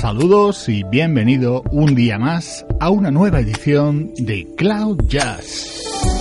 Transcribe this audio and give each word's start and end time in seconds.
Saludos 0.00 0.66
y 0.70 0.82
bienvenido 0.82 1.62
un 1.72 1.94
día 1.94 2.18
más 2.18 2.64
a 2.80 2.88
una 2.88 3.10
nueva 3.10 3.40
edición 3.40 4.10
de 4.16 4.46
Cloud 4.56 4.98
Jazz. 5.06 6.19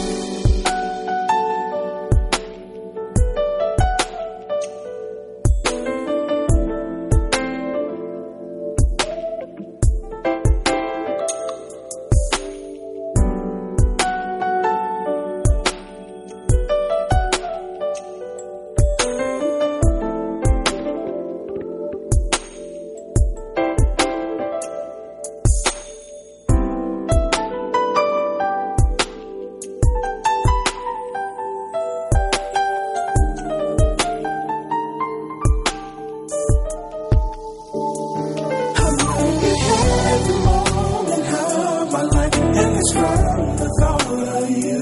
you. 44.49 44.81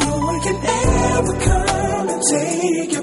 No 0.00 0.18
one 0.18 0.40
can 0.40 0.58
ever 0.64 1.34
come 1.40 2.08
and 2.08 2.22
take 2.30 2.92
your 2.92 3.02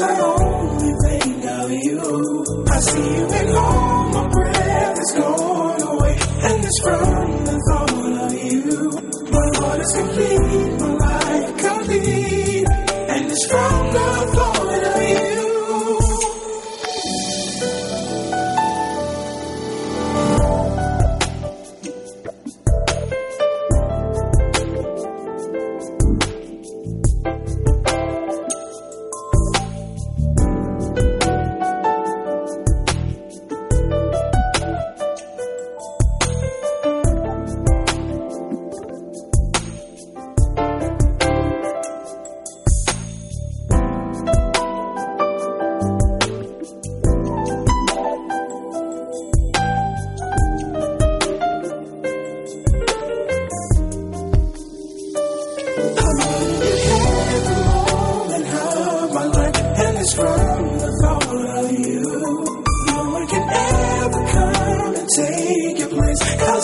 I 0.00 0.20
only 0.20 0.92
think 1.04 1.44
of 1.44 1.70
you. 1.70 2.64
I 2.68 2.80
see 2.80 3.16
you 3.16 3.26
at 3.26 3.48
home, 3.48 4.12
my 4.12 4.28
breath 4.28 4.98
is 4.98 5.12
gone 5.16 5.82
away, 5.82 6.16
and 6.48 6.64
it's 6.64 6.80
from 6.82 7.44
the 7.44 7.56
thought 7.68 8.12
of 8.24 8.32
you. 8.44 8.90
My 9.30 9.46
heart 9.58 9.80
is 9.80 9.92
complete, 9.92 10.80
my 10.80 10.92
life 11.04 11.56
complete, 11.58 12.66
and 12.68 13.30
it's 13.30 13.46
from 13.46 13.83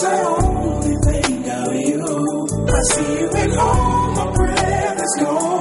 I 0.03 0.25
only 0.25 0.97
think 1.05 1.47
of 1.47 1.75
you. 1.75 2.47
I 2.69 2.81
see 2.93 3.21
you 3.21 3.29
at 3.29 3.51
home, 3.51 4.15
my 4.15 4.33
breath 4.33 5.01
is 5.01 5.17
gone. 5.21 5.60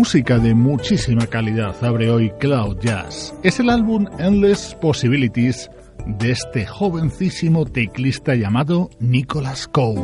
Música 0.00 0.38
de 0.40 0.54
muchísima 0.54 1.24
calidad 1.26 1.76
abre 1.84 2.10
hoy 2.10 2.30
Cloud 2.40 2.78
Jazz. 2.80 3.32
Es 3.44 3.60
el 3.60 3.70
álbum 3.70 4.06
Endless 4.18 4.74
Possibilities 4.80 5.70
de 6.06 6.30
este 6.30 6.66
jovencísimo 6.66 7.64
teclista 7.64 8.34
llamado 8.34 8.90
Nicholas 9.00 9.68
Cole. 9.68 10.00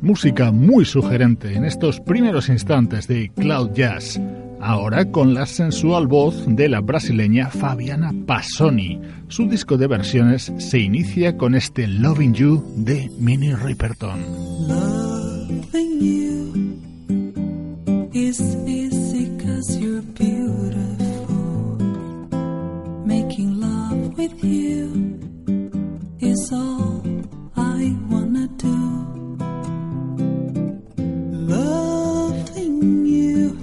Música 0.00 0.52
muy 0.52 0.84
sugerente 0.84 1.54
en 1.54 1.64
estos 1.64 2.00
primeros 2.00 2.48
instantes 2.48 3.08
de 3.08 3.30
Cloud 3.34 3.72
Jazz. 3.72 4.20
Ahora 4.60 5.10
con 5.10 5.34
la 5.34 5.46
sensual 5.46 6.06
voz 6.06 6.44
de 6.46 6.68
la 6.68 6.80
brasileña 6.80 7.50
Fabiana 7.50 8.12
Passoni. 8.26 9.00
Su 9.28 9.48
disco 9.48 9.76
de 9.76 9.86
versiones 9.86 10.52
se 10.58 10.78
inicia 10.78 11.36
con 11.36 11.54
este 11.54 11.86
Loving 11.86 12.34
You 12.34 12.64
de 12.76 13.10
Minnie 13.18 13.56
Riperton. 13.56 14.20
Loving 14.68 16.00
you 16.00 16.80
is 18.12 18.40
easy 18.66 19.36
cause 19.38 19.78
you're 19.78 20.02
beautiful. 20.14 20.85
You 24.42 25.18
is 26.20 26.50
all 26.52 27.02
I 27.56 27.96
wanna 28.10 28.48
do. 28.56 29.38
Loving 31.54 33.06
you 33.06 33.56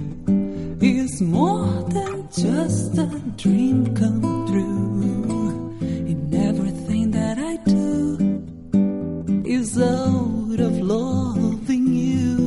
is 0.80 1.20
more 1.20 1.82
than 1.90 2.28
just 2.30 2.98
a 2.98 3.06
dream 3.36 3.94
come 3.94 4.20
true. 4.48 5.76
In 6.12 6.34
everything 6.48 7.10
that 7.10 7.38
I 7.38 7.56
do 7.64 9.42
is 9.44 9.78
out 9.78 10.60
of 10.60 10.72
loving 10.80 11.86
you. 11.92 12.43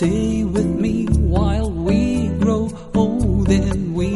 Stay 0.00 0.44
with 0.44 0.64
me 0.64 1.04
while 1.28 1.70
we 1.70 2.28
grow 2.40 2.70
old 2.94 3.50
and 3.50 3.94
we 3.94 4.08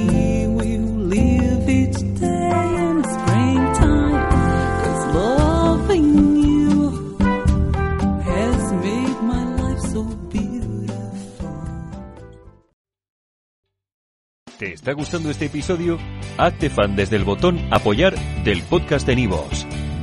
will 0.46 0.88
live 1.12 1.68
each 1.68 2.00
day 2.18 2.68
in 2.88 3.04
springtime. 3.04 4.16
Cause 4.80 5.14
loving 5.14 6.36
you 6.40 6.88
has 8.24 8.72
made 8.80 9.18
my 9.28 9.44
life 9.60 9.80
so 9.92 10.04
beautiful. 10.30 11.52
¿Te 14.58 14.72
está 14.72 14.92
gustando 14.94 15.28
este 15.28 15.44
episodio? 15.44 15.98
Hazte 16.38 16.70
fan 16.70 16.96
desde 16.96 17.16
el 17.16 17.24
botón 17.24 17.60
Apoyar 17.70 18.14
del 18.42 18.62
podcast 18.62 19.06
de 19.06 19.16
Nivos. 19.16 19.66